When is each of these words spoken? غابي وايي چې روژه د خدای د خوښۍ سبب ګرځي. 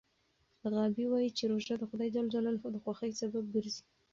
غابي 0.71 1.05
وايي 1.09 1.29
چې 1.37 1.43
روژه 1.51 1.73
د 1.77 1.83
خدای 1.89 2.09
د 2.73 2.77
خوښۍ 2.83 3.11
سبب 3.21 3.43
ګرځي. 3.55 3.83